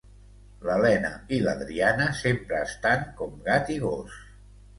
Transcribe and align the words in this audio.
L'Elena 0.69 1.11
i 1.37 1.39
l'Adriana 1.47 2.07
sempre 2.23 2.63
estan 2.69 3.05
com 3.21 3.37
gat 3.51 3.71
i 3.77 3.79
gos 3.87 4.19